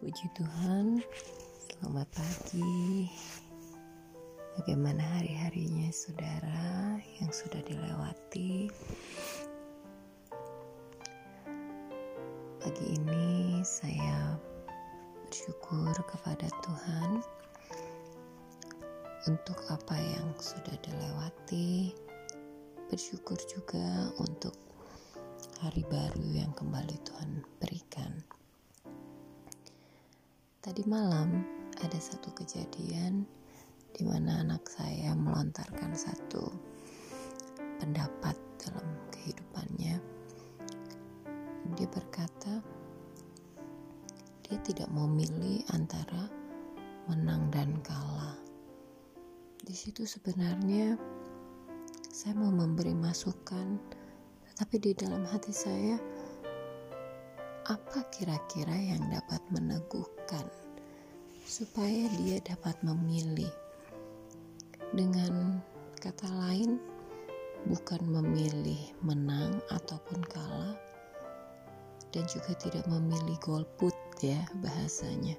[0.00, 1.04] Puji Tuhan,
[1.68, 3.04] selamat pagi.
[4.56, 8.72] Bagaimana hari-harinya saudara yang sudah dilewati?
[12.64, 14.40] Pagi ini saya
[15.28, 17.20] bersyukur kepada Tuhan
[19.28, 21.92] untuk apa yang sudah dilewati.
[22.88, 24.56] Bersyukur juga untuk
[25.60, 28.39] hari baru yang kembali Tuhan berikan.
[30.60, 31.40] Tadi malam
[31.80, 33.24] ada satu kejadian
[33.96, 36.52] di mana anak saya melontarkan satu
[37.80, 39.96] pendapat dalam kehidupannya.
[41.80, 42.60] Dia berkata,
[44.44, 46.28] dia tidak memilih antara
[47.08, 48.36] menang dan kalah.
[49.64, 51.00] Di situ sebenarnya
[52.12, 53.80] saya mau memberi masukan
[54.60, 55.96] tapi di dalam hati saya,
[57.70, 60.42] apa kira-kira yang dapat meneguhkan
[61.46, 63.50] supaya dia dapat memilih?
[64.90, 65.62] Dengan
[66.02, 66.82] kata lain,
[67.70, 70.74] bukan memilih menang ataupun kalah,
[72.10, 75.38] dan juga tidak memilih golput, ya, bahasanya.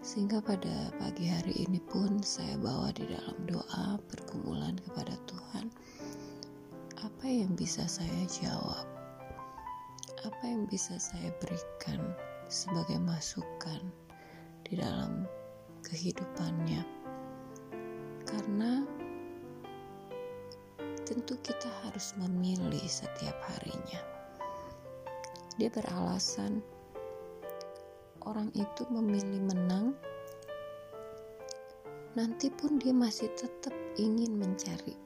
[0.00, 5.68] Sehingga pada pagi hari ini pun saya bawa di dalam doa pergumulan kepada Tuhan
[7.04, 9.01] apa yang bisa saya jawab?
[10.42, 12.02] Apa yang bisa saya berikan
[12.50, 13.78] sebagai masukan
[14.66, 15.22] di dalam
[15.86, 16.82] kehidupannya?
[18.26, 18.82] Karena
[21.06, 24.02] tentu kita harus memilih setiap harinya.
[25.62, 26.58] Dia beralasan
[28.26, 29.94] orang itu memilih menang,
[32.18, 34.98] nanti pun dia masih tetap ingin mencari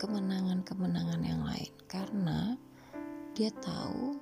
[0.00, 2.56] kemenangan-kemenangan yang lain karena
[3.32, 4.16] dia tahu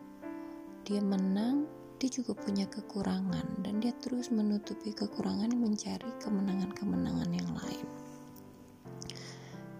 [0.86, 1.66] dia menang
[2.00, 7.87] dia juga punya kekurangan dan dia terus menutupi kekurangan mencari kemenangan-kemenangan yang lain.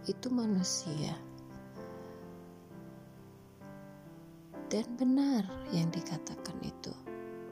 [0.05, 1.17] Itu manusia.
[4.69, 6.93] Dan benar yang dikatakan itu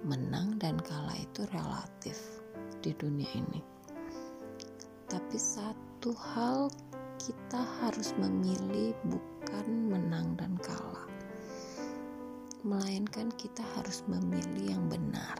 [0.04, 2.44] menang dan kalah itu relatif
[2.84, 3.64] di dunia ini.
[5.08, 6.68] Tapi satu hal
[7.16, 11.07] kita harus memilih bukan menang dan kalah,
[12.66, 15.38] melainkan kita harus memilih yang benar.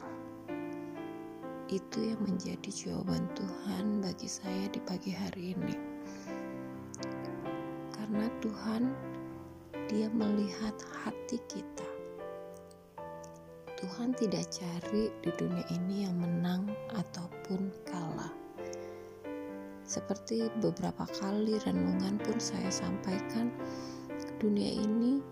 [1.67, 5.77] Itu yang menjadi jawaban Tuhan bagi saya di pagi hari ini,
[7.97, 8.83] karena Tuhan,
[9.89, 11.89] Dia melihat hati kita.
[13.79, 18.33] Tuhan tidak cari di dunia ini yang menang ataupun kalah
[19.89, 23.49] seperti beberapa kali renungan pun saya sampaikan,
[24.37, 25.25] dunia ini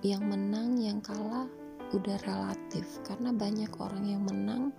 [0.00, 1.48] yang menang, yang kalah
[1.90, 4.70] udah relatif karena banyak orang yang menang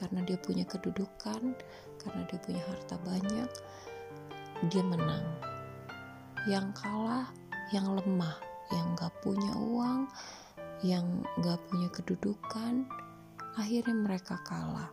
[0.00, 1.54] karena dia punya kedudukan,
[2.00, 3.50] karena dia punya harta banyak,
[4.72, 5.24] dia menang.
[6.44, 7.28] Yang kalah,
[7.72, 8.36] yang lemah,
[8.72, 10.08] yang gak punya uang,
[10.84, 11.04] yang
[11.40, 12.84] gak punya kedudukan,
[13.56, 14.92] akhirnya mereka kalah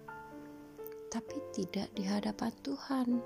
[1.12, 3.20] tapi tidak di hadapan Tuhan.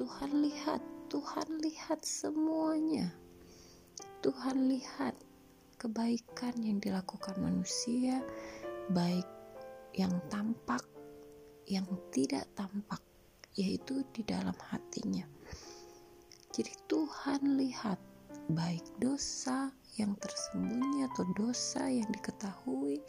[0.00, 0.80] Tuhan lihat,
[1.12, 3.12] Tuhan lihat semuanya.
[4.24, 5.12] Tuhan lihat
[5.76, 8.24] kebaikan yang dilakukan manusia,
[8.92, 9.28] baik
[9.96, 10.84] yang tampak,
[11.68, 13.00] yang tidak tampak,
[13.56, 15.24] yaitu di dalam hatinya.
[16.52, 18.00] Jadi Tuhan lihat
[18.52, 23.00] baik dosa yang tersembunyi atau dosa yang diketahui.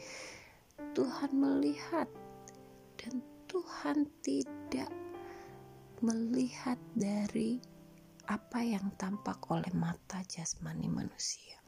[0.95, 2.09] Tuhan melihat
[2.97, 4.89] dan Tuhan tidak
[6.01, 7.61] melihat dari
[8.27, 11.66] apa yang tampak oleh mata jasmani manusia.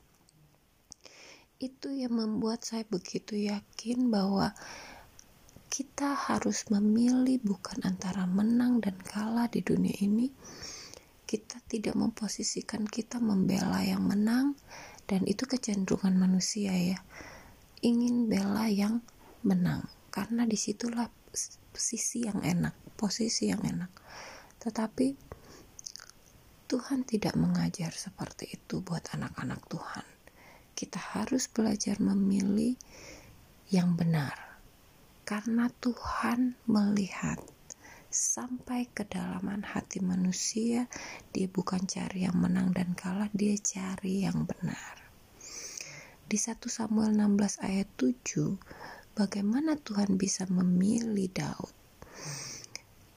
[1.60, 4.56] Itu yang membuat saya begitu yakin bahwa
[5.68, 10.32] kita harus memilih bukan antara menang dan kalah di dunia ini.
[11.28, 14.56] Kita tidak memposisikan kita membela yang menang
[15.04, 17.04] dan itu kecenderungan manusia ya.
[17.84, 19.04] Ingin bela yang
[19.44, 19.84] menang
[20.16, 21.12] karena di situlah
[21.76, 23.92] sisi yang enak, posisi yang enak.
[24.64, 25.08] Tetapi
[26.72, 30.19] Tuhan tidak mengajar seperti itu buat anak-anak Tuhan.
[30.80, 32.80] Kita harus belajar memilih
[33.68, 34.64] yang benar.
[35.28, 37.44] Karena Tuhan melihat
[38.08, 40.88] sampai kedalaman hati manusia,
[41.36, 45.04] dia bukan cari yang menang dan kalah, dia cari yang benar.
[46.24, 48.56] Di 1 Samuel 16 ayat 7,
[49.20, 51.76] bagaimana Tuhan bisa memilih Daud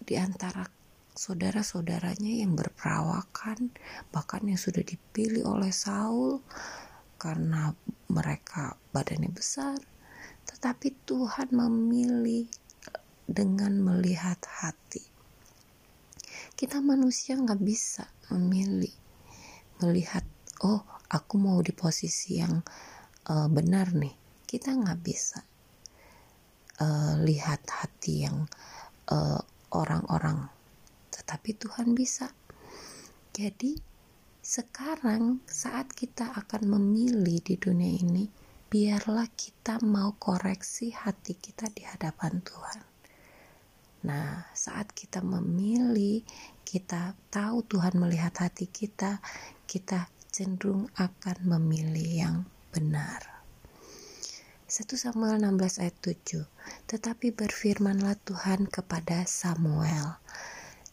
[0.02, 0.66] di antara
[1.12, 3.70] saudara-saudaranya yang berperawakan,
[4.10, 6.40] bahkan yang sudah dipilih oleh Saul,
[7.22, 7.70] karena
[8.10, 9.78] mereka badannya besar,
[10.42, 12.50] tetapi Tuhan memilih
[13.30, 15.06] dengan melihat hati.
[16.58, 18.90] Kita manusia nggak bisa memilih,
[19.78, 20.26] melihat,
[20.66, 22.58] oh aku mau di posisi yang
[23.30, 24.18] uh, benar nih.
[24.42, 25.38] Kita nggak bisa
[26.82, 28.50] uh, lihat hati yang
[29.12, 29.42] orang eh,
[29.72, 30.38] orang-orang,
[31.10, 32.30] tetapi Tuhan bisa.
[33.32, 33.91] Jadi
[34.52, 38.28] sekarang saat kita akan memilih di dunia ini,
[38.68, 42.84] biarlah kita mau koreksi hati kita di hadapan Tuhan.
[44.04, 46.20] Nah, saat kita memilih,
[46.68, 49.24] kita tahu Tuhan melihat hati kita,
[49.64, 52.36] kita cenderung akan memilih yang
[52.76, 53.24] benar.
[54.68, 56.44] 1 Samuel 16 ayat 7
[56.92, 60.20] Tetapi berfirmanlah Tuhan kepada Samuel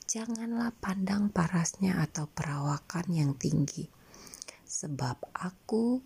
[0.10, 3.86] Janganlah pandang parasnya atau perawakan yang tinggi
[4.66, 6.02] Sebab aku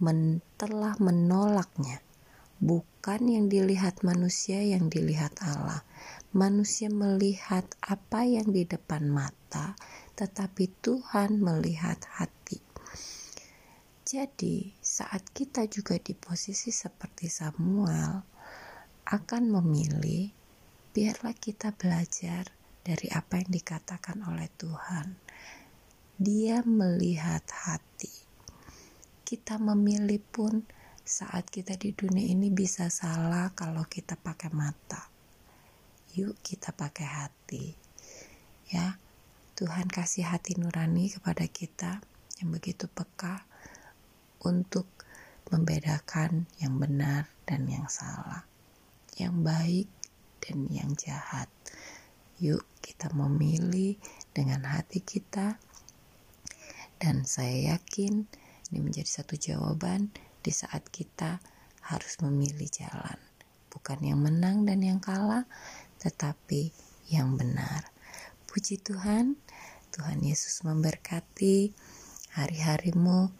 [0.00, 2.04] men telah menolaknya.
[2.60, 5.80] Bukan yang dilihat manusia yang dilihat Allah.
[6.36, 9.80] Manusia melihat apa yang di depan mata
[10.16, 12.60] Tetapi Tuhan melihat hati.
[14.04, 18.20] Jadi, saat kita juga di posisi seperti Samuel,
[19.08, 20.28] akan memilih,
[20.92, 25.14] biarlah kita belajar dari apa yang dikatakan oleh Tuhan.
[26.18, 28.10] Dia melihat hati.
[29.22, 30.66] Kita memilih pun
[31.02, 35.10] saat kita di dunia ini bisa salah kalau kita pakai mata.
[36.14, 37.64] Yuk kita pakai hati.
[38.70, 39.00] Ya,
[39.56, 42.02] Tuhan kasih hati nurani kepada kita
[42.40, 43.46] yang begitu peka
[44.42, 44.86] untuk
[45.50, 48.46] membedakan yang benar dan yang salah,
[49.20, 49.86] yang baik
[50.42, 51.46] dan yang jahat.
[52.42, 53.94] Yuk, kita memilih
[54.34, 55.62] dengan hati kita,
[56.98, 58.26] dan saya yakin
[58.74, 60.10] ini menjadi satu jawaban
[60.42, 61.38] di saat kita
[61.86, 63.14] harus memilih jalan,
[63.70, 65.46] bukan yang menang dan yang kalah,
[66.02, 66.74] tetapi
[67.06, 67.94] yang benar.
[68.50, 69.38] Puji Tuhan,
[69.94, 71.70] Tuhan Yesus memberkati
[72.34, 73.30] hari-harimu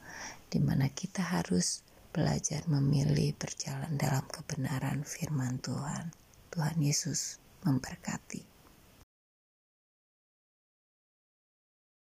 [0.47, 1.83] di mana kita harus
[2.15, 6.15] belajar memilih berjalan dalam kebenaran firman Tuhan.
[6.55, 8.52] Tuhan Yesus memberkati.